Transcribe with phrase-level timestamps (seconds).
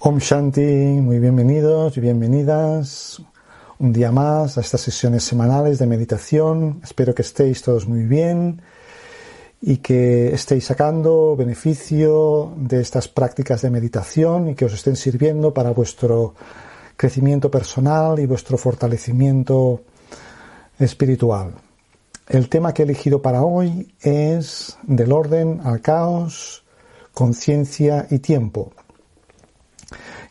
[0.00, 3.20] Om Shanti, muy bienvenidos y bienvenidas
[3.80, 6.80] un día más a estas sesiones semanales de meditación.
[6.84, 8.62] Espero que estéis todos muy bien
[9.60, 15.52] y que estéis sacando beneficio de estas prácticas de meditación y que os estén sirviendo
[15.52, 16.36] para vuestro
[16.96, 19.80] crecimiento personal y vuestro fortalecimiento
[20.78, 21.54] espiritual.
[22.28, 26.62] El tema que he elegido para hoy es del orden al caos,
[27.12, 28.70] conciencia y tiempo.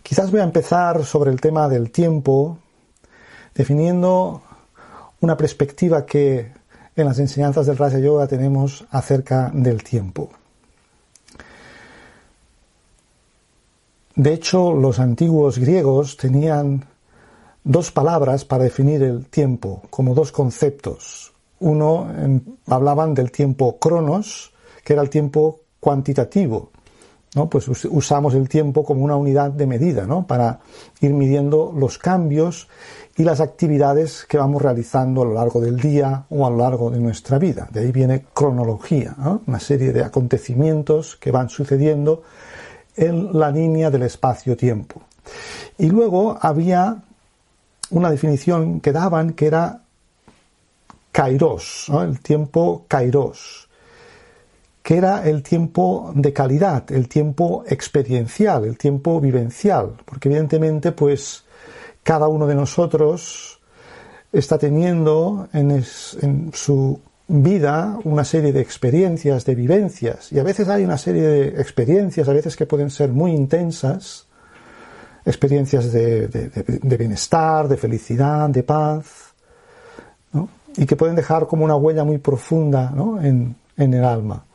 [0.07, 2.59] Quizás voy a empezar sobre el tema del tiempo,
[3.53, 4.41] definiendo
[5.19, 6.53] una perspectiva que
[6.95, 10.29] en las enseñanzas del Raja Yoga tenemos acerca del tiempo.
[14.15, 16.85] De hecho, los antiguos griegos tenían
[17.65, 21.33] dos palabras para definir el tiempo, como dos conceptos.
[21.59, 22.07] Uno
[22.67, 24.53] hablaban del tiempo cronos,
[24.85, 26.71] que era el tiempo cuantitativo,
[27.49, 30.59] pues usamos el tiempo como una unidad de medida, Para
[31.01, 32.67] ir midiendo los cambios
[33.15, 36.89] y las actividades que vamos realizando a lo largo del día o a lo largo
[36.89, 37.67] de nuestra vida.
[37.71, 42.23] De ahí viene cronología, una serie de acontecimientos que van sucediendo
[42.95, 45.01] en la línea del espacio-tiempo.
[45.77, 47.03] Y luego había
[47.89, 49.81] una definición que daban que era
[51.11, 53.66] kairos, el tiempo kairos
[54.87, 61.43] que era el tiempo de calidad, el tiempo experiencial, el tiempo vivencial, porque evidentemente pues
[62.03, 63.59] cada uno de nosotros
[64.31, 65.83] está teniendo en,
[66.53, 71.47] su vida una serie de experiencias, de vivencias, y a veces hay una serie de
[71.61, 74.25] experiencias, a veces que pueden ser muy intensas,
[75.25, 76.29] experiencias de,
[76.97, 79.33] bienestar, de felicidad, de paz,
[80.77, 84.45] y que pueden dejar como una huella muy profunda en el alma.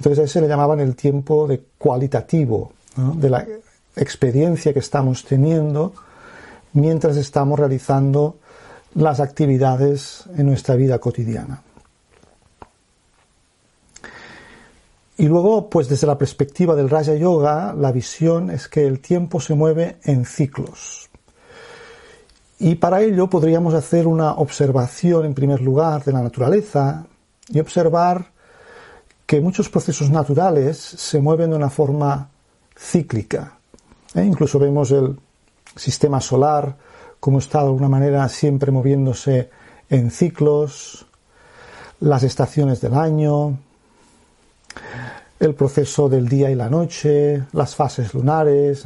[0.00, 3.46] Entonces a ese le llamaban el tiempo de cualitativo, de la
[3.96, 5.92] experiencia que estamos teniendo
[6.72, 8.38] mientras estamos realizando
[8.94, 11.62] las actividades en nuestra vida cotidiana.
[15.18, 19.38] Y luego, pues desde la perspectiva del Raja Yoga, la visión es que el tiempo
[19.38, 21.10] se mueve en ciclos.
[22.58, 27.04] Y para ello podríamos hacer una observación, en primer lugar, de la naturaleza
[27.48, 28.39] y observar
[29.30, 32.28] que muchos procesos naturales se mueven de una forma
[32.76, 33.60] cíclica.
[34.12, 34.24] ¿eh?
[34.24, 35.16] Incluso vemos el
[35.76, 36.76] sistema solar
[37.20, 39.48] como está de alguna manera siempre moviéndose
[39.88, 41.06] en ciclos,
[42.00, 43.56] las estaciones del año,
[45.38, 48.84] el proceso del día y la noche, las fases lunares.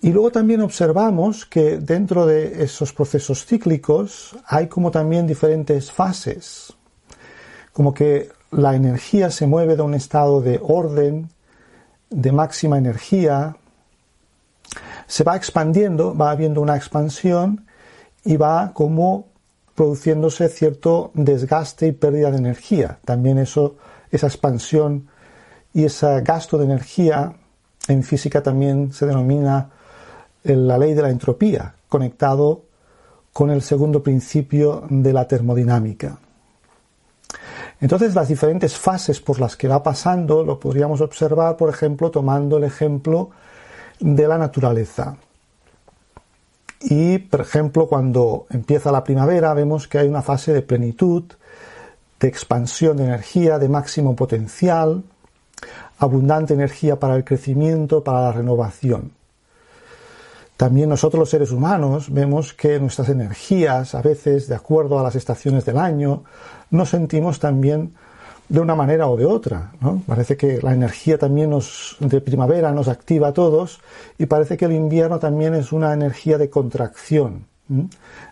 [0.00, 6.72] Y luego también observamos que dentro de esos procesos cíclicos hay como también diferentes fases,
[7.72, 11.30] como que la energía se mueve de un estado de orden,
[12.10, 13.56] de máxima energía,
[15.06, 17.66] se va expandiendo, va habiendo una expansión
[18.24, 19.26] y va como
[19.74, 22.98] produciéndose cierto desgaste y pérdida de energía.
[23.04, 23.76] También eso,
[24.10, 25.08] esa expansión
[25.72, 27.34] y ese gasto de energía
[27.86, 29.70] en física también se denomina
[30.42, 32.62] la ley de la entropía, conectado
[33.32, 36.18] con el segundo principio de la termodinámica.
[37.80, 42.56] Entonces las diferentes fases por las que va pasando lo podríamos observar, por ejemplo, tomando
[42.56, 43.30] el ejemplo
[44.00, 45.16] de la naturaleza.
[46.80, 51.24] Y, por ejemplo, cuando empieza la primavera vemos que hay una fase de plenitud,
[52.20, 55.02] de expansión de energía, de máximo potencial,
[55.98, 59.12] abundante energía para el crecimiento, para la renovación.
[60.56, 65.14] También nosotros los seres humanos vemos que nuestras energías, a veces de acuerdo a las
[65.14, 66.24] estaciones del año,
[66.70, 67.94] nos sentimos también
[68.48, 69.72] de una manera o de otra.
[70.06, 73.80] Parece que la energía también nos, de primavera nos activa a todos
[74.16, 77.46] y parece que el invierno también es una energía de contracción,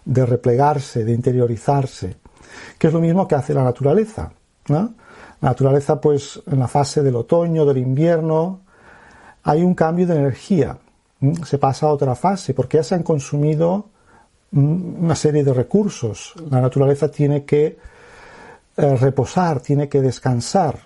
[0.04, 2.16] de replegarse, de interiorizarse,
[2.78, 4.32] que es lo mismo que hace la naturaleza.
[4.68, 4.90] La
[5.40, 8.60] naturaleza, pues, en la fase del otoño, del invierno,
[9.42, 10.78] hay un cambio de energía
[11.44, 13.86] se pasa a otra fase, porque ya se han consumido
[14.52, 16.34] una serie de recursos.
[16.50, 17.78] La naturaleza tiene que
[18.76, 20.80] eh, reposar, tiene que descansar.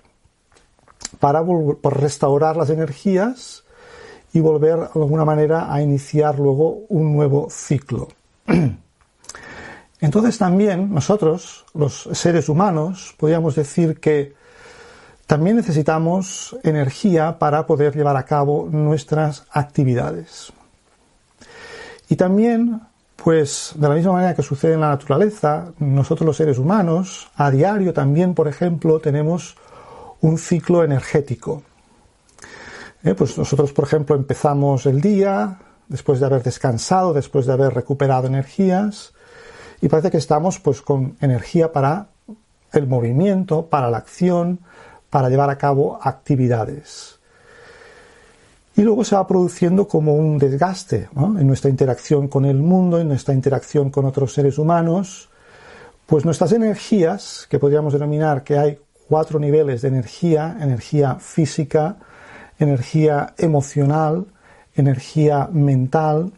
[1.19, 1.43] para,
[1.81, 3.63] para restaurar las energías
[4.33, 8.07] y volver de alguna manera a iniciar luego un nuevo ciclo.
[10.01, 14.33] Entonces también nosotros, los seres humanos, podríamos decir que
[15.27, 20.51] también necesitamos energía para poder llevar a cabo nuestras actividades.
[22.09, 22.81] Y también,
[23.23, 27.51] pues de la misma manera que sucede en la naturaleza, nosotros los seres humanos, a
[27.51, 29.55] diario también, por ejemplo, tenemos
[30.21, 31.61] un ciclo energético.
[33.03, 37.73] Eh, pues nosotros, por ejemplo, empezamos el día después de haber descansado, después de haber
[37.73, 39.13] recuperado energías,
[39.81, 42.07] y parece que estamos pues con energía para
[42.73, 44.61] el movimiento, para la acción,
[45.11, 47.19] para llevar a cabo actividades.
[48.75, 53.09] Y luego se va produciendo como un desgaste en nuestra interacción con el mundo, en
[53.09, 55.29] nuestra interacción con otros seres humanos,
[56.05, 61.97] pues nuestras energías, que podríamos denominar que hay cuatro niveles de energía, energía física,
[62.59, 64.25] energía emocional,
[64.75, 66.31] energía mental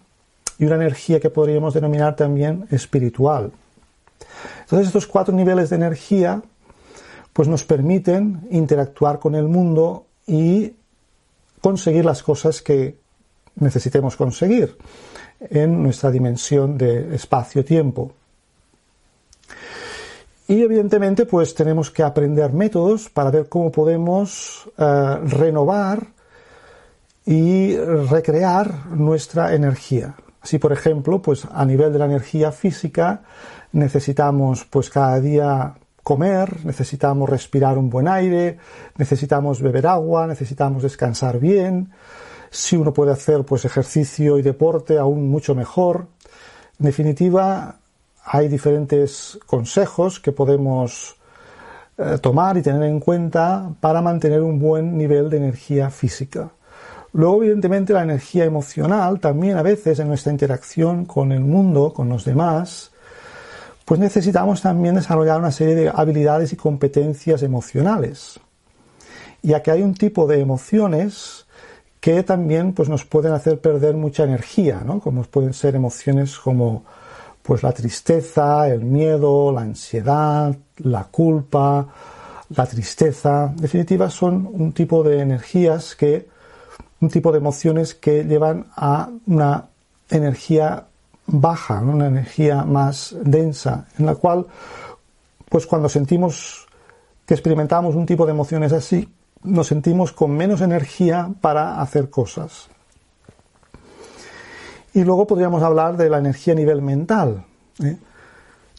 [0.58, 3.52] y una energía que podríamos denominar también espiritual.
[4.62, 6.42] Entonces estos cuatro niveles de energía
[7.34, 10.74] pues nos permiten interactuar con el mundo y
[11.64, 12.98] conseguir las cosas que
[13.56, 14.78] necesitemos conseguir
[15.40, 18.12] en nuestra dimensión de espacio-tiempo.
[20.50, 26.08] Y evidentemente pues tenemos que aprender métodos para ver cómo podemos eh, renovar
[27.26, 30.16] y recrear nuestra energía.
[30.42, 33.22] Así, por ejemplo, pues a nivel de la energía física
[33.72, 38.58] necesitamos pues cada día comer, necesitamos respirar un buen aire,
[38.98, 41.92] necesitamos beber agua, necesitamos descansar bien.
[42.52, 46.08] Si uno puede hacer pues ejercicio y deporte, aún mucho mejor.
[46.80, 47.78] En definitiva,
[48.26, 51.16] hay diferentes consejos que podemos
[51.98, 56.52] eh, tomar y tener en cuenta para mantener un buen nivel de energía física.
[57.14, 62.10] Luego, evidentemente, la energía emocional también a veces en nuestra interacción con el mundo, con
[62.10, 62.93] los demás,
[63.86, 68.40] pues necesitamos también desarrollar una serie de habilidades y competencias emocionales,
[69.42, 71.46] ya que hay un tipo de emociones
[72.00, 75.00] que también pues, nos pueden hacer perder mucha energía, ¿no?
[75.00, 76.84] como pueden ser emociones como
[77.42, 81.88] pues, la tristeza, el miedo, la ansiedad, la culpa,
[82.50, 83.46] la tristeza.
[83.56, 86.28] En definitiva, son un tipo de energías que,
[87.00, 89.66] un tipo de emociones que llevan a una
[90.10, 90.86] energía
[91.28, 94.46] baja, una energía más densa, en la cual,
[95.50, 96.68] pues cuando sentimos
[97.26, 99.10] que experimentamos un tipo de emociones así,
[99.44, 102.70] nos sentimos con menos energía para hacer cosas.
[104.94, 107.46] Y luego podríamos hablar de la energía a nivel mental.
[107.84, 107.98] ¿eh?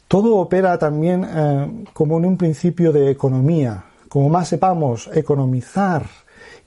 [0.07, 3.85] Todo opera también eh, como en un principio de economía.
[4.09, 6.07] Como más sepamos economizar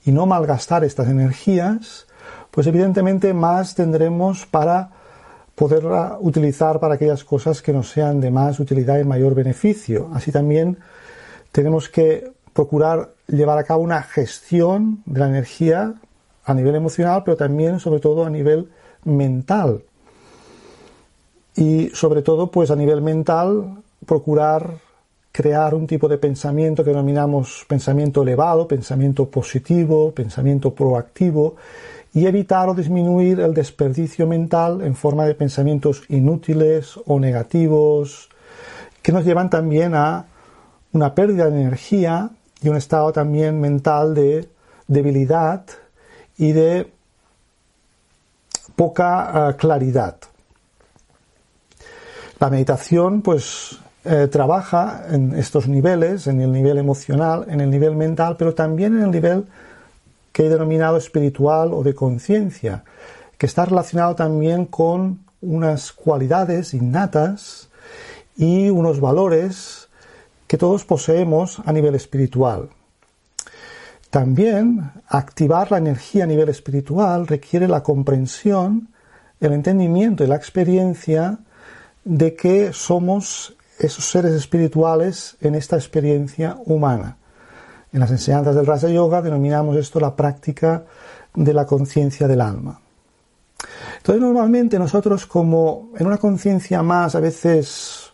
[0.03, 2.07] y no malgastar estas energías,
[2.51, 4.89] pues evidentemente más tendremos para
[5.57, 10.07] poderla utilizar para aquellas cosas que nos sean de más utilidad y mayor beneficio.
[10.13, 10.77] Así también
[11.51, 15.95] tenemos que procurar llevar a cabo una gestión de la energía
[16.45, 18.69] a nivel emocional, pero también, sobre todo, a nivel
[19.03, 19.81] mental.
[21.55, 24.75] Y sobre todo, pues a nivel mental, procurar
[25.31, 31.55] crear un tipo de pensamiento que denominamos pensamiento elevado, pensamiento positivo, pensamiento proactivo,
[32.17, 38.29] y evitar o disminuir el desperdicio mental en forma de pensamientos inútiles o negativos
[39.03, 40.25] que nos llevan también a
[40.93, 44.49] una pérdida de energía y un estado también mental de
[44.87, 45.63] debilidad
[46.39, 46.91] y de
[48.75, 50.15] poca eh, claridad.
[52.39, 57.95] La meditación pues eh, trabaja en estos niveles, en el nivel emocional, en el nivel
[57.95, 59.45] mental, pero también en el nivel
[60.37, 62.83] que he denominado espiritual o de conciencia,
[63.39, 67.69] que está relacionado también con unas cualidades innatas
[68.37, 69.89] y unos valores
[70.45, 72.69] que todos poseemos a nivel espiritual.
[74.11, 78.89] También activar la energía a nivel espiritual requiere la comprensión,
[79.39, 81.39] el entendimiento y la experiencia
[82.05, 87.17] de que somos esos seres espirituales en esta experiencia humana.
[87.97, 90.83] En las enseñanzas del Raja Yoga denominamos esto la práctica
[91.33, 92.79] de la conciencia del alma.
[93.97, 98.13] Entonces normalmente nosotros como en una conciencia más a veces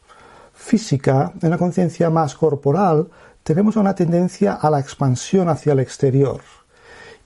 [0.53, 3.09] física, en una conciencia más corporal,
[3.43, 6.39] tenemos una tendencia a la expansión hacia el exterior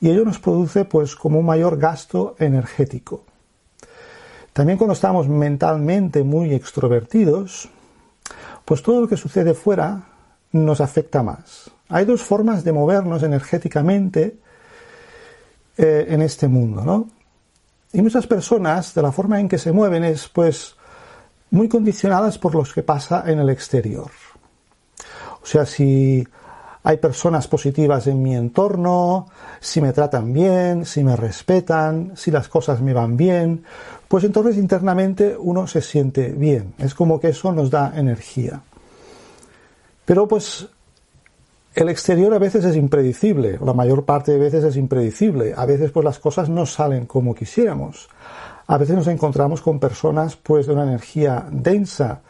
[0.01, 3.21] y ello nos produce pues como un mayor gasto energético.
[4.51, 7.69] También cuando estamos mentalmente muy extrovertidos,
[8.65, 10.16] pues todo lo que sucede fuera
[10.65, 11.71] nos afecta más.
[11.89, 14.37] Hay dos formas de movernos energéticamente
[15.77, 17.07] eh, en este mundo, ¿no?
[17.93, 20.75] Y muchas personas, de la forma en que se mueven, es pues
[21.51, 24.11] muy condicionadas por lo que pasa en el exterior.
[25.41, 26.27] O sea, si
[26.83, 29.27] hay personas positivas en mi entorno,
[29.59, 33.63] si me tratan bien, si me respetan, si las cosas me van bien,
[34.07, 36.73] pues entonces internamente uno se siente bien.
[36.77, 38.61] Es como que eso nos da energía.
[40.07, 40.65] Pero pues
[41.75, 45.53] el exterior a veces es impredecible, la mayor parte de veces es impredecible.
[45.55, 48.07] A veces pues las cosas no salen como quisiéramos.
[48.67, 52.21] A veces nos encontramos con personas pues de una energía densa.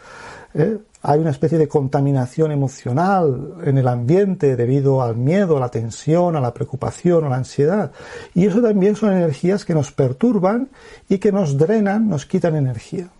[0.56, 0.80] ¿eh?
[1.04, 6.36] Hay una especie de contaminación emocional en el ambiente debido al miedo, a la tensión,
[6.36, 7.92] a la preocupación, a la ansiedad.
[8.34, 10.70] Y eso también son energías que nos perturban
[11.08, 13.12] y que nos drenan, nos quitan energía.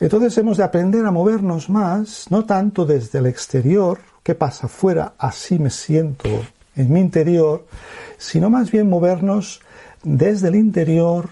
[0.00, 5.12] Entonces hemos de aprender a movernos más, no tanto desde el exterior, qué pasa afuera,
[5.18, 6.28] así me siento
[6.74, 7.66] en mi interior,
[8.16, 9.60] sino más bien movernos
[10.02, 11.28] desde el interior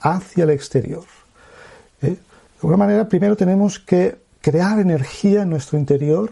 [0.00, 1.04] hacia el exterior.
[2.02, 2.08] ¿Eh?
[2.08, 2.18] De
[2.58, 6.30] alguna manera, primero tenemos que crear energía en nuestro interior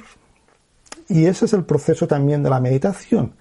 [1.08, 3.32] y ese es el proceso también de la meditación.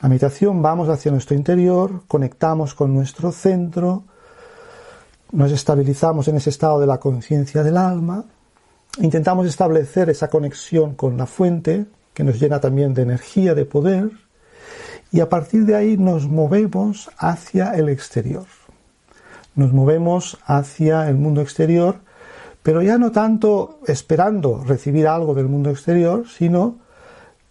[0.00, 4.04] La meditación vamos hacia nuestro interior, conectamos con nuestro centro,
[5.32, 8.24] nos estabilizamos en ese estado de la conciencia del alma,
[8.98, 14.10] intentamos establecer esa conexión con la fuente, que nos llena también de energía, de poder,
[15.12, 18.46] y a partir de ahí nos movemos hacia el exterior
[19.54, 21.96] nos movemos hacia el mundo exterior,
[22.62, 26.78] pero ya no tanto esperando recibir algo del mundo exterior, sino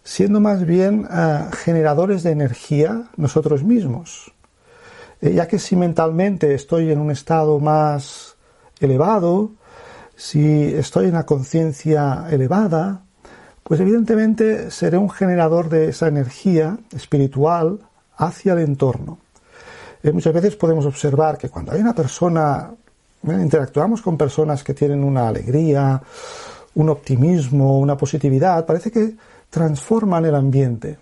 [0.02, 4.32] siendo más bien eh, generadores de energía nosotros mismos.
[5.20, 8.36] Eh, ya que si mentalmente estoy en un estado más
[8.80, 9.52] elevado,
[10.16, 13.02] si estoy en una conciencia elevada,
[13.62, 17.80] pues evidentemente seré un generador de esa energía espiritual
[18.16, 19.18] hacia el entorno.
[20.02, 22.70] Eh, muchas veces podemos observar que cuando hay una persona,
[23.28, 26.02] eh, interactuamos con personas que tienen una alegría,
[26.74, 29.14] un optimismo, una positividad, parece que
[29.50, 30.98] transforman el ambiente.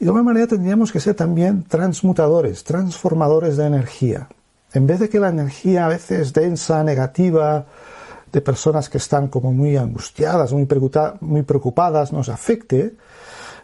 [0.00, 4.28] Y de alguna manera tendríamos que ser también transmutadores, transformadores de energía.
[4.72, 7.66] En vez de que la energía a veces densa, negativa,
[8.32, 10.64] de personas que están como muy angustiadas, muy,
[11.42, 12.94] preocupadas, nos afecte,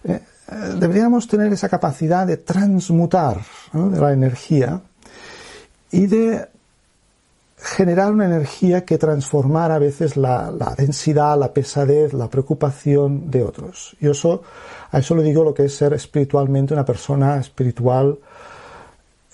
[0.05, 3.41] eh, eh, deberíamos tener esa capacidad de transmutar
[3.73, 4.83] la energía
[5.91, 6.49] y de
[7.57, 13.97] generar una energía que transformara a veces la, densidad, la pesadez, la preocupación de otros.
[14.01, 14.43] Y eso,
[14.91, 18.19] a eso le digo lo que es ser espiritualmente una persona espiritual,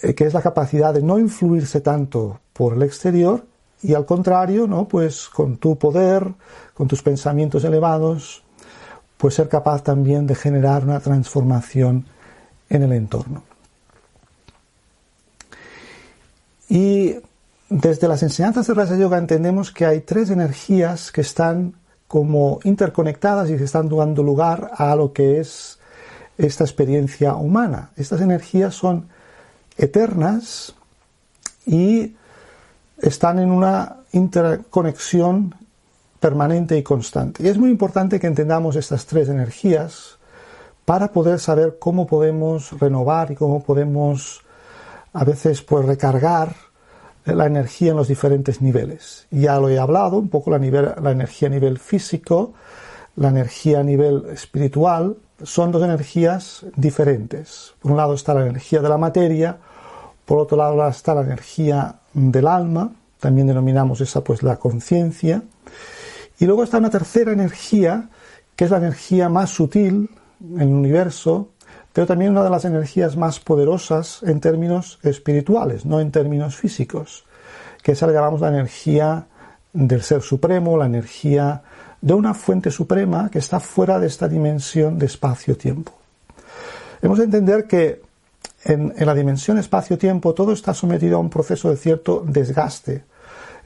[0.02, 3.45] eh, que es la capacidad de no influirse tanto por el exterior
[3.83, 4.87] y al contrario, ¿no?
[4.87, 6.33] Pues con tu poder,
[6.75, 8.45] con tus pensamientos elevados,
[9.17, 12.07] pues ser capaz también de generar una transformación
[12.69, 13.43] en el entorno.
[16.69, 17.17] Y
[17.73, 21.75] desde las enseñanzas de Raja Yoga entendemos que hay tres energías que están
[22.07, 25.79] como interconectadas y que están dando lugar a lo que es
[26.37, 27.91] esta experiencia humana.
[27.97, 29.09] Estas energías son
[29.79, 30.75] eternas
[31.64, 32.14] y
[32.99, 35.55] están en una interconexión
[36.21, 37.43] permanente y constante.
[37.43, 40.19] Y es muy importante que entendamos estas tres energías
[40.85, 44.43] para poder saber cómo podemos renovar y cómo podemos
[45.14, 46.72] a veces pues recargar
[47.25, 49.26] la energía en los diferentes niveles.
[49.31, 52.52] Ya lo he hablado, un poco la, energía a nivel físico,
[53.17, 57.75] la energía a nivel espiritual, son dos energías diferentes.
[57.81, 59.57] Por un lado está la energía de la materia,
[60.25, 65.43] por otro lado está la energía del alma, también denominamos esa pues la conciencia,
[66.38, 68.09] y luego está una tercera energía,
[68.57, 70.11] que es la energía más sutil
[70.41, 71.49] en el universo,
[71.93, 77.25] pero también una de las energías más poderosas en términos espirituales, no en términos físicos,
[77.83, 79.27] que esa la llamamos la energía
[79.73, 81.63] del Ser Supremo, la energía
[82.01, 85.93] de una fuente suprema que está fuera de esta dimensión de espacio-tiempo.
[87.01, 88.01] Hemos de entender que
[88.65, 93.05] en, en la dimensión espacio-tiempo todo está sometido a un proceso de cierto desgaste,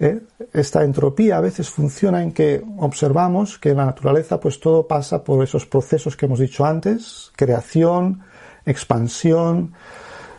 [0.00, 0.20] ¿eh?
[0.52, 5.24] Esta entropía a veces funciona en que observamos que en la naturaleza pues todo pasa
[5.24, 8.22] por esos procesos que hemos dicho antes, creación,
[8.64, 9.72] expansión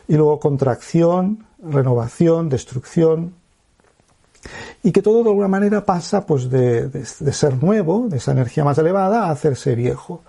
[0.07, 3.33] y luego contracción, renovación, destrucción,
[4.83, 8.77] y que todo de alguna manera pasa pues de, ser nuevo, de esa energía más
[8.77, 10.23] elevada, a hacerse viejo.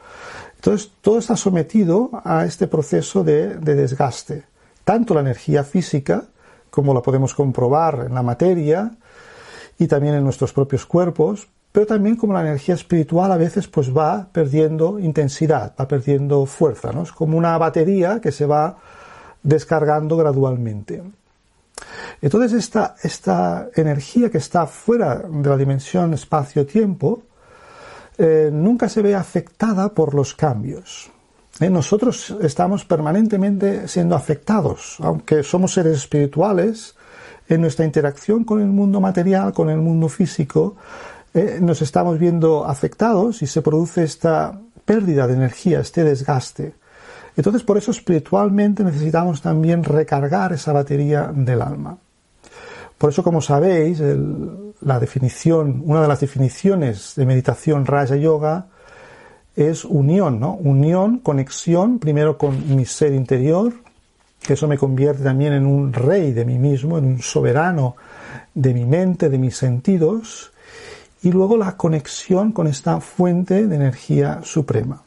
[0.56, 4.44] Entonces todo está sometido a este proceso de desgaste.
[4.82, 6.24] Tanto la energía física,
[6.70, 8.90] como la podemos comprobar en la materia,
[9.78, 13.96] y también en nuestros propios cuerpos, pero también como la energía espiritual a veces pues
[13.96, 17.02] va perdiendo intensidad, va perdiendo fuerza, ¿no?
[17.02, 18.78] Es como una batería que se va
[19.42, 21.02] descargando gradualmente.
[22.20, 27.22] Entonces esta, esta energía que está fuera de la dimensión espacio-tiempo
[28.16, 31.10] eh, nunca se ve afectada por los cambios.
[31.60, 36.96] Eh, nosotros estamos permanentemente siendo afectados, aunque somos seres espirituales,
[37.48, 40.76] en nuestra interacción con el mundo material, con el mundo físico,
[41.34, 46.74] eh, nos estamos viendo afectados y se produce esta pérdida de energía, este desgaste.
[47.36, 51.96] Entonces, por eso espiritualmente necesitamos también recargar esa batería del alma.
[52.98, 54.02] Por eso, como sabéis,
[54.80, 58.66] la definición, una de las definiciones de meditación Raya Yoga
[59.54, 60.54] es unión, ¿no?
[60.54, 63.72] Unión, conexión, primero con mi ser interior,
[64.40, 67.96] que eso me convierte también en un rey de mí mismo, en un soberano
[68.54, 70.52] de mi mente, de mis sentidos,
[71.22, 75.02] y luego la conexión con esta fuente de energía suprema.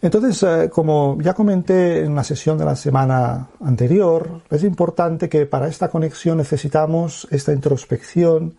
[0.00, 5.44] Entonces, eh, como ya comenté en la sesión de la semana anterior, es importante que
[5.46, 8.54] para esta conexión necesitamos esta introspección,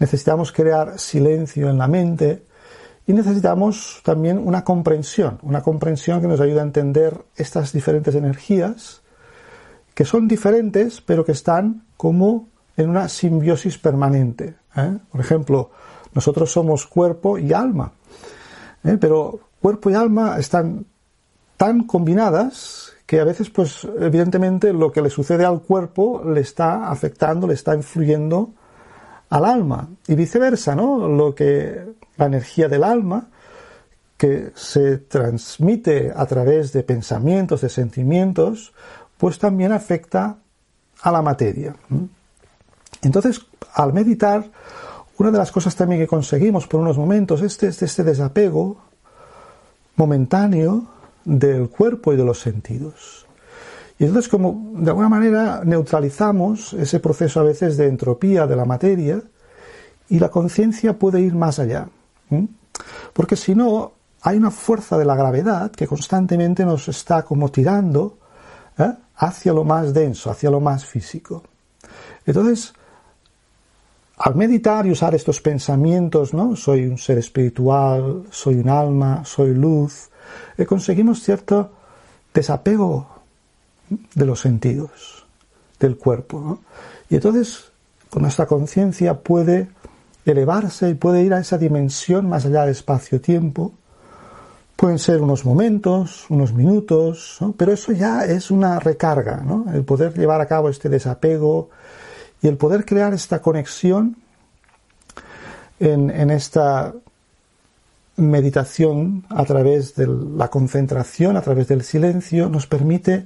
[0.00, 2.42] necesitamos crear silencio en la mente
[3.06, 9.02] y necesitamos también una comprensión, una comprensión que nos ayude a entender estas diferentes energías
[9.94, 14.56] que son diferentes pero que están como en una simbiosis permanente.
[14.76, 14.98] ¿eh?
[15.10, 15.70] Por ejemplo,
[16.12, 17.92] nosotros somos cuerpo y alma,
[18.82, 18.96] ¿eh?
[19.00, 20.86] pero cuerpo y alma están
[21.56, 26.90] tan combinadas que a veces, pues, evidentemente, lo que le sucede al cuerpo le está
[26.90, 28.50] afectando, le está influyendo
[29.28, 29.88] al alma.
[30.08, 31.06] Y viceversa, ¿no?
[31.06, 31.84] Lo que,
[32.16, 33.28] la energía del alma,
[34.16, 38.72] que se transmite a través de pensamientos, de sentimientos,
[39.18, 40.38] pues también afecta
[41.02, 41.74] a la materia.
[43.02, 43.40] Entonces,
[43.74, 44.44] al meditar,
[45.18, 48.78] una de las cosas también que conseguimos por unos momentos es este, este desapego
[49.96, 50.86] momentáneo
[51.24, 53.26] del cuerpo y de los sentidos.
[53.98, 58.64] Y entonces, como de alguna manera neutralizamos ese proceso a veces de entropía de la
[58.64, 59.22] materia
[60.08, 61.88] y la conciencia puede ir más allá.
[63.12, 68.18] Porque si no, hay una fuerza de la gravedad que constantemente nos está como tirando
[68.78, 68.92] ¿eh?
[69.16, 71.42] hacia lo más denso, hacia lo más físico.
[72.26, 72.72] Entonces,
[74.16, 76.56] al meditar y usar estos pensamientos, ¿no?
[76.56, 80.08] Soy un ser espiritual, soy un alma, soy luz,
[80.56, 81.70] eh, conseguimos cierto
[82.32, 83.08] desapego
[84.14, 85.26] de los sentidos,
[85.78, 86.60] del cuerpo.
[87.10, 87.64] Y entonces,
[88.08, 89.68] con nuestra conciencia puede
[90.24, 93.72] elevarse y puede ir a esa dimensión más allá del espacio-tiempo.
[94.76, 99.66] Pueden ser unos momentos, unos minutos, pero eso ya es una recarga, ¿no?
[99.72, 101.70] El poder llevar a cabo este desapego,
[102.44, 104.16] y el poder crear esta conexión
[105.80, 106.92] en, esta
[108.16, 113.24] meditación a través de la concentración, a través del silencio, nos permite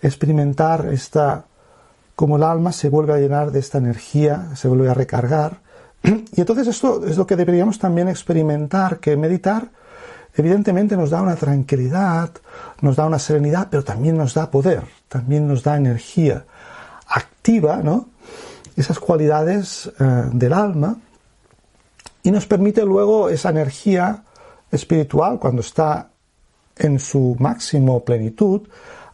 [0.00, 1.46] experimentar esta,
[2.14, 5.58] como el alma se vuelve a llenar de esta energía, se vuelve a recargar.
[6.02, 9.70] Y entonces esto es lo que deberíamos también experimentar, que meditar
[10.34, 12.30] evidentemente nos da una tranquilidad,
[12.80, 16.44] nos da una serenidad, pero también nos da poder, también nos da energía
[17.06, 18.08] activa, ¿no?
[18.76, 20.96] esas cualidades eh, del alma
[22.22, 24.22] y nos permite luego esa energía
[24.70, 26.10] espiritual cuando está
[26.76, 28.62] en su máximo plenitud,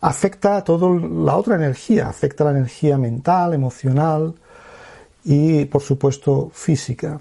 [0.01, 4.35] afecta a toda la otra energía, afecta a la energía mental, emocional
[5.27, 7.21] y por supuesto física.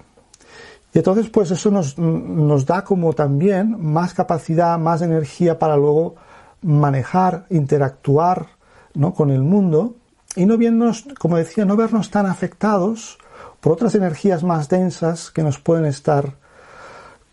[0.94, 6.14] Y entonces pues eso nos, nos da como también más capacidad, más energía para luego
[6.62, 8.46] manejar, interactuar
[8.94, 9.12] ¿no?
[9.12, 9.96] con el mundo
[10.36, 13.18] y no vernos, como decía, no vernos tan afectados
[13.60, 16.36] por otras energías más densas que nos pueden estar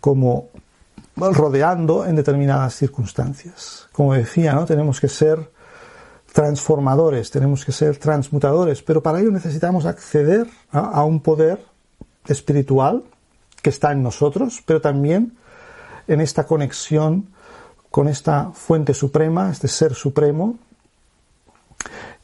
[0.02, 0.50] como
[1.16, 3.88] rodeando en determinadas circunstancias.
[3.92, 4.66] Como decía, ¿no?
[4.66, 5.52] tenemos que ser
[6.34, 11.64] transformadores, tenemos que ser transmutadores, pero para ello necesitamos acceder a un poder
[12.28, 13.04] espiritual
[13.62, 15.38] que está en nosotros, pero también
[16.08, 17.30] en esta conexión
[17.92, 20.58] con esta fuente suprema, este ser supremo,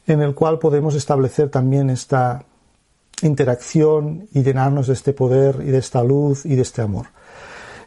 [0.06, 2.44] en el cual podemos establecer también esta
[3.22, 7.06] interacción y llenarnos de este poder y de esta luz y de este amor.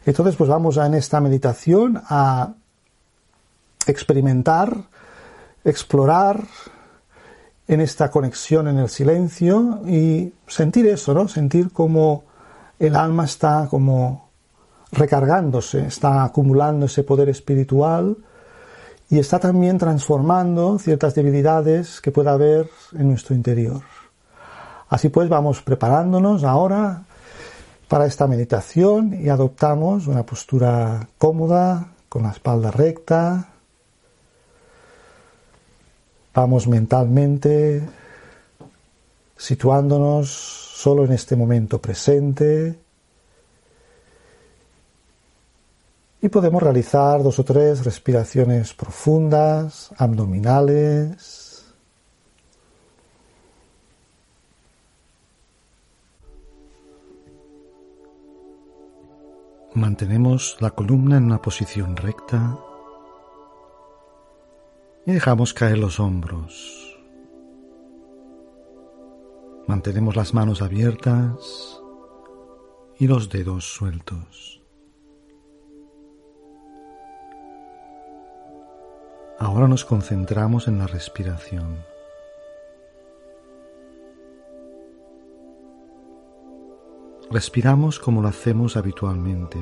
[0.06, 2.54] Entonces, pues vamos a en esta meditación a
[3.86, 4.84] experimentar,
[5.64, 6.44] explorar
[7.66, 11.28] en esta conexión en el silencio y sentir eso, ¿no?
[11.28, 12.24] Sentir como
[12.78, 14.28] el alma está como
[14.92, 18.16] recargándose, está acumulando ese poder espiritual
[19.08, 23.80] y está también transformando ciertas debilidades que pueda haber en nuestro interior.
[24.88, 27.04] Así pues vamos preparándonos ahora
[27.88, 33.53] para esta meditación y adoptamos una postura cómoda, con la espalda recta.
[36.34, 37.80] Vamos mentalmente
[39.36, 42.76] situándonos solo en este momento presente
[46.20, 51.66] y podemos realizar dos o tres respiraciones profundas, abdominales.
[59.74, 62.58] Mantenemos la columna en una posición recta
[65.06, 66.80] y dejamos caer los hombros.
[69.66, 71.80] Mantenemos las manos abiertas
[72.98, 74.62] y los dedos sueltos.
[79.38, 81.84] Ahora nos concentramos en la respiración.
[87.30, 89.58] Respiramos como lo hacemos habitualmente.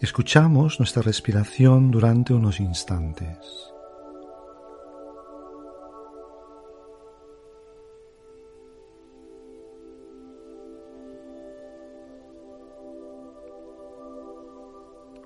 [0.00, 3.36] Escuchamos nuestra respiración durante unos instantes.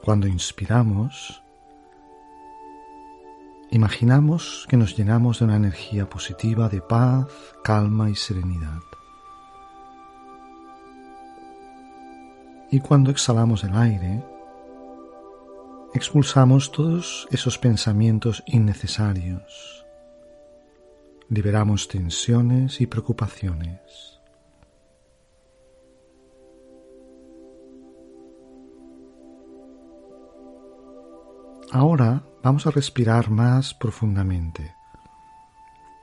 [0.02, 1.42] Cuando inspiramos,
[3.70, 7.26] imaginamos que nos llenamos de una energía positiva de paz,
[7.62, 8.80] calma y serenidad.
[12.70, 14.31] Y cuando exhalamos el aire,
[15.94, 19.86] expulsamos todos esos pensamientos innecesarios.
[21.28, 24.20] Liberamos tensiones y preocupaciones.
[31.70, 34.74] Ahora vamos a respirar más profundamente,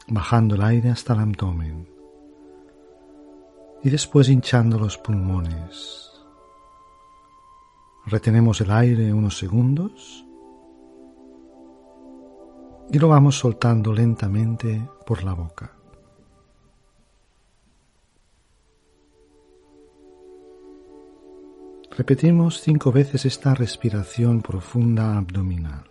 [0.08, 1.88] bajando el aire hasta el abdomen
[3.84, 6.19] y después hinchando los pulmones.
[8.06, 10.26] Retenemos el aire unos segundos
[12.92, 15.76] y lo vamos soltando lentamente por la boca.
[22.00, 25.89] Repetimos cinco veces esta respiración profunda abdominal.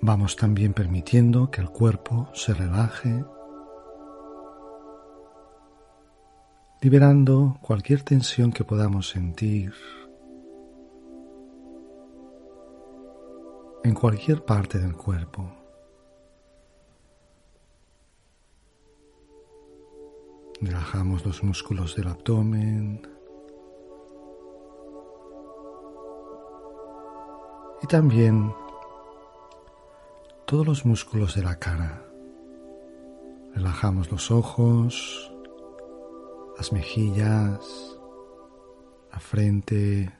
[0.00, 3.24] Vamos también permitiendo que el cuerpo se relaje,
[6.82, 9.72] liberando cualquier tensión que podamos sentir
[13.82, 15.50] en cualquier parte del cuerpo.
[20.60, 23.06] Relajamos los músculos del abdomen
[27.82, 28.52] y también
[30.46, 32.04] todos los músculos de la cara.
[33.54, 35.32] Relajamos los ojos,
[36.56, 37.98] las mejillas,
[39.12, 40.12] la frente,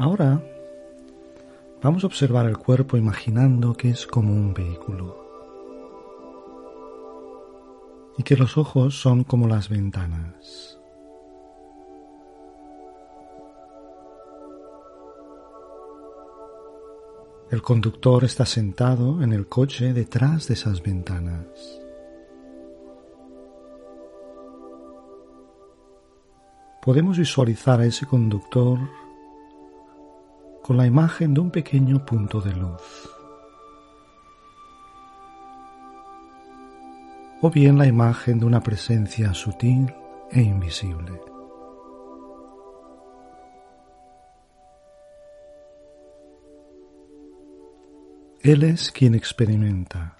[0.00, 0.40] Ahora
[1.82, 5.28] vamos a observar el cuerpo imaginando que es como un vehículo
[8.16, 10.77] y que los ojos son como las ventanas.
[17.50, 21.46] El conductor está sentado en el coche detrás de esas ventanas.
[26.82, 28.78] Podemos visualizar a ese conductor
[30.62, 33.08] con la imagen de un pequeño punto de luz.
[37.40, 39.90] O bien la imagen de una presencia sutil
[40.30, 41.37] e invisible.
[48.48, 50.16] Él es quien experimenta,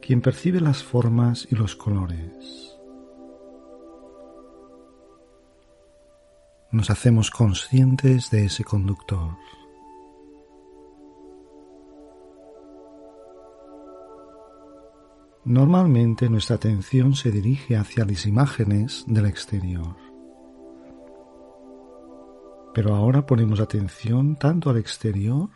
[0.00, 2.78] quien percibe las formas y los colores.
[6.70, 9.36] nos hacemos conscientes de ese conductor.
[15.44, 19.94] Normalmente nuestra atención se dirige hacia las imágenes del exterior.
[22.72, 25.50] Pero ahora ponemos atención tanto al exterior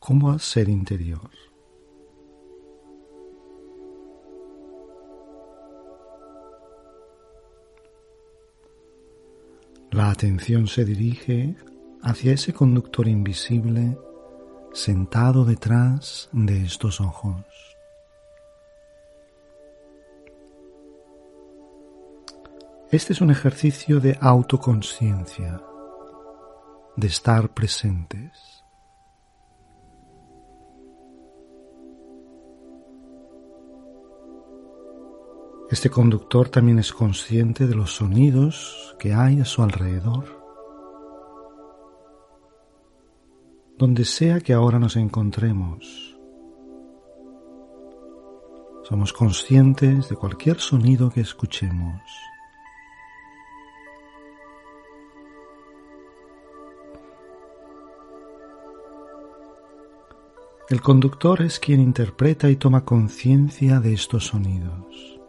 [0.00, 1.30] como al ser interior.
[9.92, 11.56] La atención se dirige
[12.02, 13.98] hacia ese conductor invisible
[14.72, 17.44] sentado detrás de estos ojos.
[22.90, 25.60] Este es un ejercicio de autoconciencia,
[26.96, 28.59] de estar presentes.
[35.70, 40.24] Este conductor también es consciente de los sonidos que hay a su alrededor.
[43.78, 46.18] Donde sea que ahora nos encontremos,
[48.82, 52.02] somos conscientes de cualquier sonido que escuchemos.
[60.68, 65.19] El conductor es quien interpreta y toma conciencia de estos sonidos.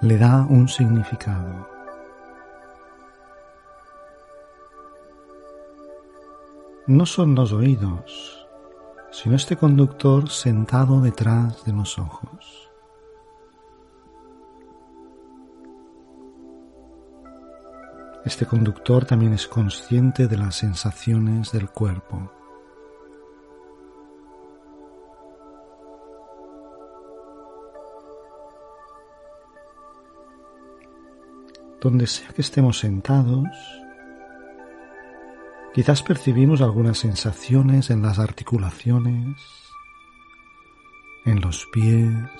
[0.00, 1.68] Le da un significado.
[6.86, 8.46] No son los oídos,
[9.10, 12.70] sino este conductor sentado detrás de los ojos.
[18.24, 22.37] Este conductor también es consciente de las sensaciones del cuerpo.
[31.80, 33.48] Donde sea que estemos sentados,
[35.74, 39.36] quizás percibimos algunas sensaciones en las articulaciones,
[41.24, 42.30] en los pies,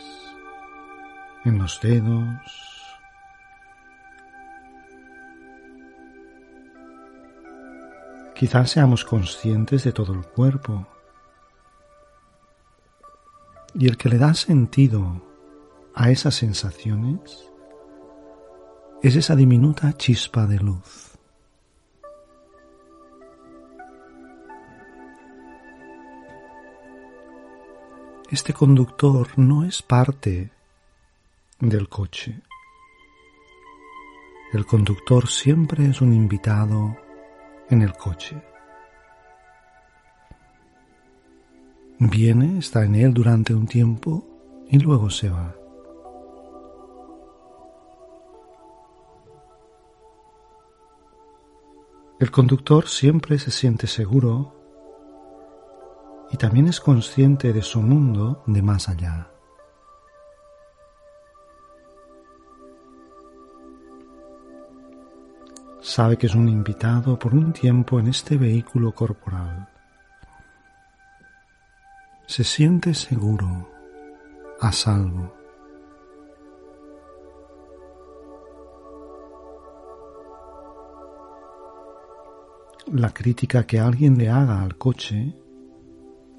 [1.44, 2.28] en los dedos.
[8.34, 10.86] Quizás seamos conscientes de todo el cuerpo.
[13.74, 15.22] Y el que le da sentido
[15.94, 17.47] a esas sensaciones
[19.02, 21.08] es esa diminuta chispa de luz.
[28.30, 30.50] Este conductor no es parte
[31.60, 32.42] del coche.
[34.52, 36.96] El conductor siempre es un invitado
[37.70, 38.36] en el coche.
[42.00, 44.26] Viene, está en él durante un tiempo
[44.68, 45.57] y luego se va.
[52.20, 54.52] El conductor siempre se siente seguro
[56.32, 59.30] y también es consciente de su mundo de más allá.
[65.80, 69.68] Sabe que es un invitado por un tiempo en este vehículo corporal.
[72.26, 73.70] Se siente seguro,
[74.60, 75.37] a salvo.
[82.92, 85.34] La crítica que alguien le haga al coche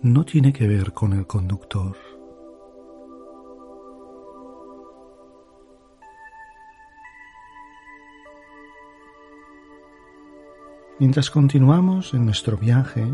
[0.01, 1.95] no tiene que ver con el conductor.
[10.99, 13.05] Mientras continuamos en nuestro viaje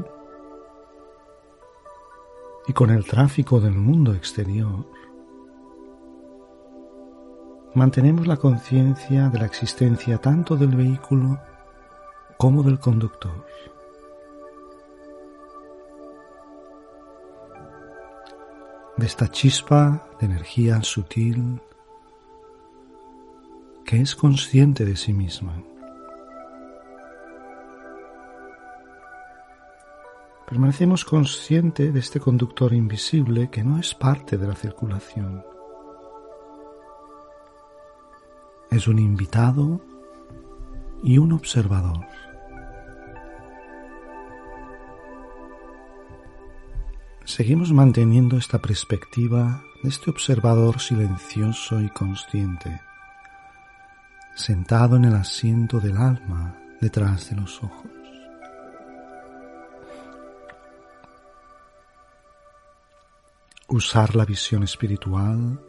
[2.68, 4.90] y con el tráfico del mundo exterior,
[7.76, 11.40] mantenemos la conciencia de la existencia tanto del vehículo
[12.38, 13.46] como del conductor.
[18.98, 21.62] De esta chispa de energía sutil
[23.86, 25.62] que es consciente de sí misma.
[30.48, 35.44] Permanecemos consciente de este conductor invisible que no es parte de la circulación.
[38.70, 39.82] Es un invitado
[41.04, 42.06] y un observador.
[47.26, 52.82] Seguimos manteniendo esta perspectiva de este observador silencioso y consciente,
[54.36, 57.90] sentado en el asiento del alma detrás de los ojos.
[63.70, 65.60] Usar la visión espiritual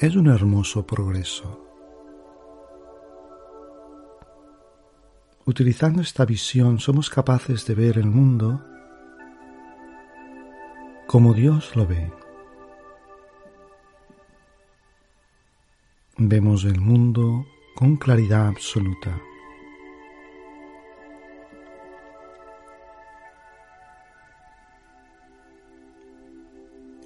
[0.00, 1.64] es un hermoso progreso.
[5.44, 8.64] Utilizando esta visión somos capaces de ver el mundo
[11.08, 12.12] como Dios lo ve.
[16.18, 19.18] Vemos el mundo con claridad absoluta.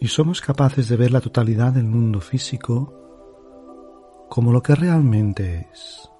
[0.01, 2.93] Y somos capaces de ver la totalidad del mundo físico
[4.29, 6.11] como lo que realmente es.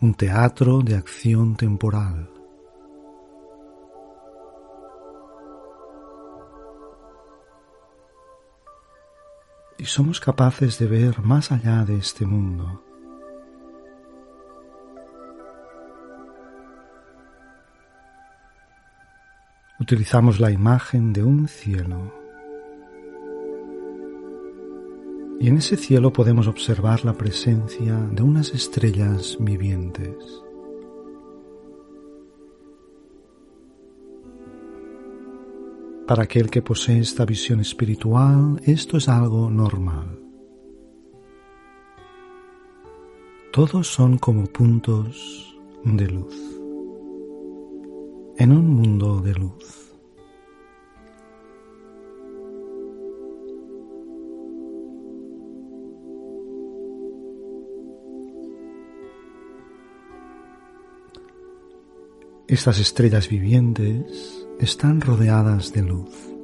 [0.00, 2.35] Un teatro de acción temporal
[9.78, 12.82] y somos capaces de ver más allá de este mundo.
[19.78, 22.12] Utilizamos la imagen de un cielo
[25.38, 30.45] y en ese cielo podemos observar la presencia de unas estrellas vivientes.
[36.06, 40.20] Para aquel que posee esta visión espiritual, esto es algo normal.
[43.52, 46.34] Todos son como puntos de luz
[48.38, 49.92] en un mundo de luz.
[62.46, 66.36] Estas estrellas vivientes están rodeadas de luz.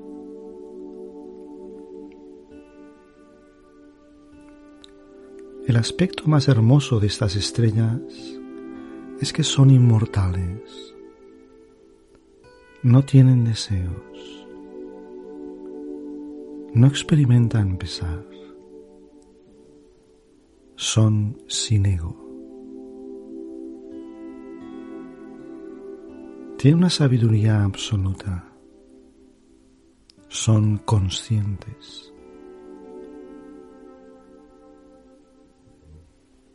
[5.67, 8.01] El aspecto más hermoso de estas estrellas
[9.21, 10.95] es que son inmortales.
[12.83, 14.47] No tienen deseos.
[16.75, 18.27] No experimentan pesar.
[20.75, 22.32] Son sin ego.
[26.63, 28.45] Tienen una sabiduría absoluta.
[30.29, 32.15] Son conscientes.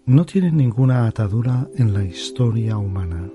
[0.06, 3.30] No tienen ninguna atadura en la historia humana.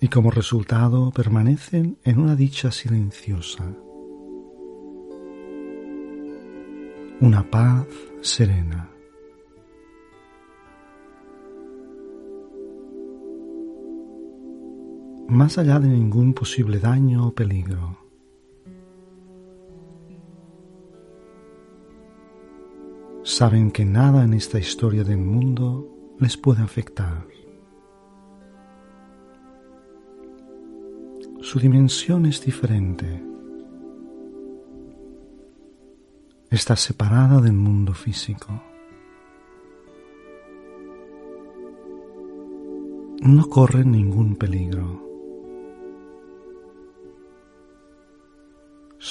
[0.00, 3.70] Y como resultado permanecen en una dicha silenciosa,
[7.20, 7.86] una paz
[8.22, 8.97] serena.
[15.28, 17.98] Más allá de ningún posible daño o peligro.
[23.22, 27.26] Saben que nada en esta historia del mundo les puede afectar.
[31.42, 33.22] Su dimensión es diferente.
[36.50, 38.62] Está separada del mundo físico.
[43.20, 45.07] No corren ningún peligro.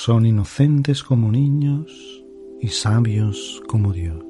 [0.07, 2.23] Son inocentes como niños
[2.61, 4.23] y sabios como Dios.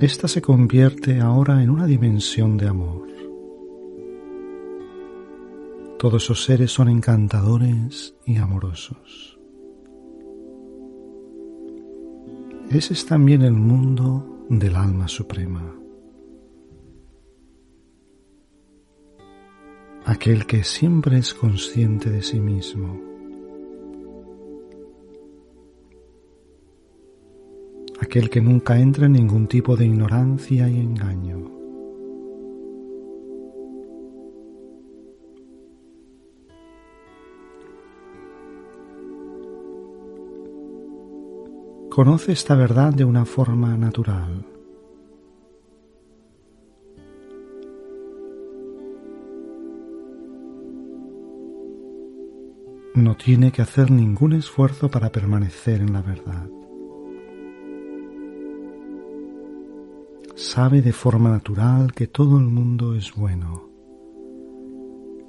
[0.00, 3.06] Esta se convierte ahora en una dimensión de amor.
[5.96, 9.38] Todos esos seres son encantadores y amorosos.
[12.68, 15.79] Ese es también el mundo del alma suprema.
[20.10, 23.00] Aquel que siempre es consciente de sí mismo,
[28.00, 31.48] aquel que nunca entra en ningún tipo de ignorancia y engaño.
[41.88, 44.44] Conoce esta verdad de una forma natural.
[52.94, 56.48] No tiene que hacer ningún esfuerzo para permanecer en la verdad.
[60.34, 63.68] Sabe de forma natural que todo el mundo es bueno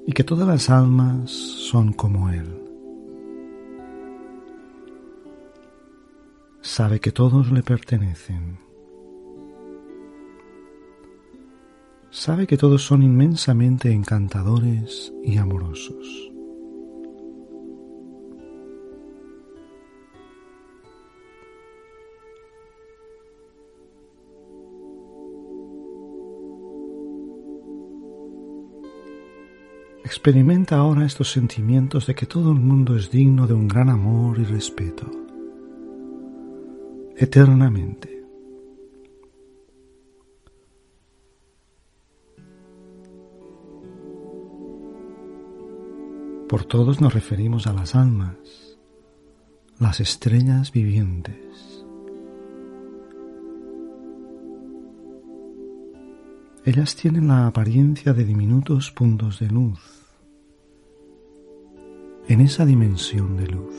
[0.08, 2.62] y que todas las almas son como Él.
[6.62, 8.58] Sabe que todos le pertenecen.
[12.10, 16.31] Sabe que todos son inmensamente encantadores y amorosos.
[30.22, 34.38] Experimenta ahora estos sentimientos de que todo el mundo es digno de un gran amor
[34.38, 35.10] y respeto.
[37.18, 38.24] Eternamente.
[46.48, 48.78] Por todos nos referimos a las almas,
[49.80, 51.84] las estrellas vivientes.
[56.64, 60.01] Ellas tienen la apariencia de diminutos puntos de luz
[62.32, 63.76] en esa dimensión de luz.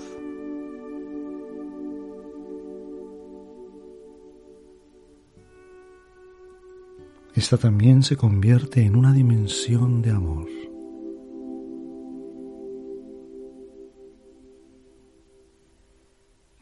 [7.35, 10.49] esta también se convierte en una dimensión de amor.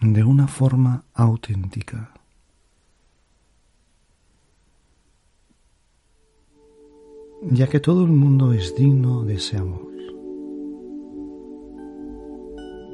[0.01, 2.15] de una forma auténtica.
[7.43, 9.90] ya que todo el mundo es digno de ese amor,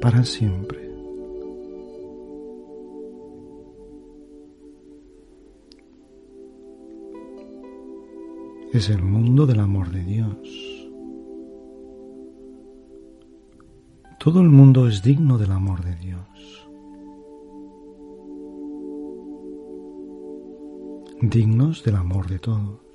[0.01, 0.87] para siempre.
[8.73, 10.37] Es el mundo del amor de Dios.
[14.19, 16.69] Todo el mundo es digno del amor de Dios.
[21.21, 22.86] Dignos del amor de todos.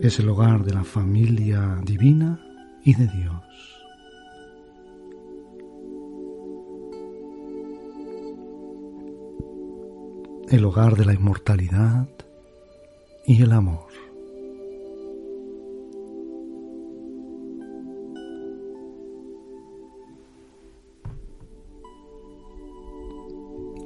[0.00, 2.40] Es el hogar de la familia divina
[2.84, 3.42] y de Dios.
[10.50, 12.08] El hogar de la inmortalidad
[13.26, 13.88] y el amor.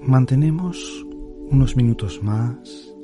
[0.03, 1.07] Mantenemos
[1.51, 2.95] unos minutos más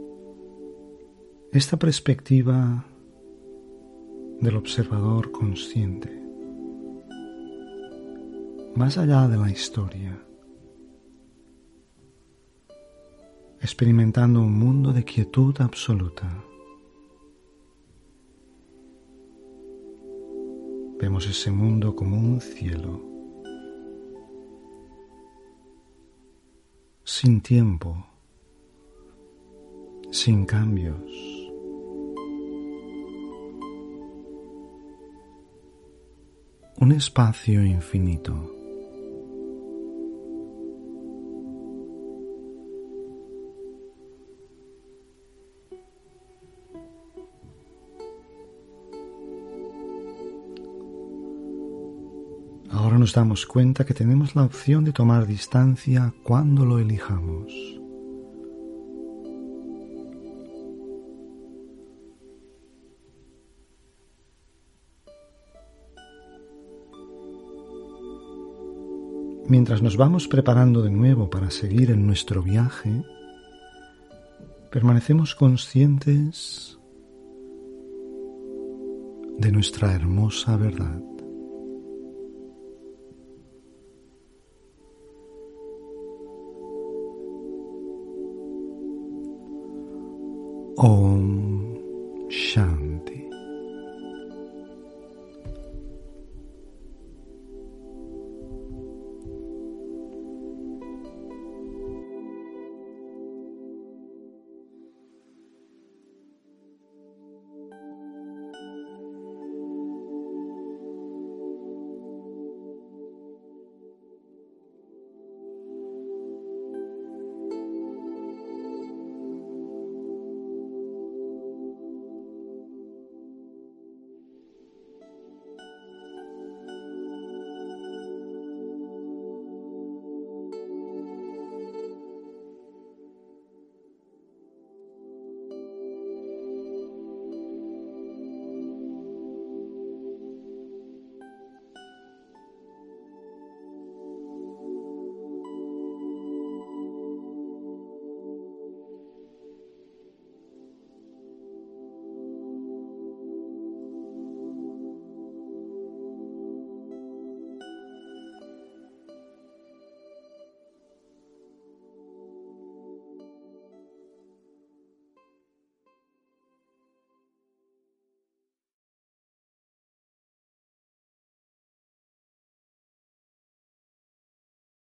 [1.53, 2.85] esta perspectiva
[4.41, 6.11] del observador consciente,
[8.74, 10.18] más allá de la historia,
[13.61, 16.45] experimentando un mundo de quietud absoluta.
[20.99, 23.01] Vemos ese mundo como un cielo,
[27.05, 28.07] sin tiempo,
[30.11, 31.44] sin cambios.
[36.85, 38.35] Un espacio infinito.
[52.70, 57.51] Ahora nos damos cuenta que tenemos la opción de tomar distancia cuando lo elijamos.
[69.55, 73.05] Mientras nos vamos preparando de nuevo para seguir en nuestro viaje,
[74.73, 76.77] permanecemos conscientes
[79.39, 81.01] de nuestra hermosa verdad.
[90.77, 91.44] Om.